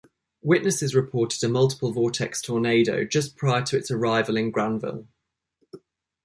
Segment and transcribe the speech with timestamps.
[0.41, 5.05] Witnesses reported a multiple vortex tornado just prior to its arrival in Granville.